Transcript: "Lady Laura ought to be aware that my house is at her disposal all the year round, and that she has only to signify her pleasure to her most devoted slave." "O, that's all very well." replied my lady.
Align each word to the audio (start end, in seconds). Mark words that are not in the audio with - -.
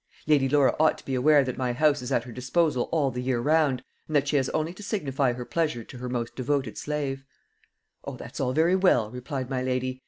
"Lady 0.25 0.49
Laura 0.49 0.75
ought 0.79 0.97
to 0.97 1.05
be 1.05 1.13
aware 1.13 1.43
that 1.43 1.59
my 1.59 1.73
house 1.73 2.01
is 2.01 2.11
at 2.11 2.23
her 2.23 2.31
disposal 2.31 2.89
all 2.91 3.11
the 3.11 3.21
year 3.21 3.39
round, 3.39 3.83
and 4.07 4.15
that 4.15 4.27
she 4.27 4.35
has 4.35 4.49
only 4.49 4.73
to 4.73 4.81
signify 4.81 5.33
her 5.33 5.45
pleasure 5.45 5.83
to 5.83 5.99
her 5.99 6.09
most 6.09 6.35
devoted 6.35 6.75
slave." 6.75 7.23
"O, 8.05 8.17
that's 8.17 8.39
all 8.39 8.51
very 8.51 8.75
well." 8.75 9.11
replied 9.11 9.47
my 9.47 9.61
lady. 9.61 9.99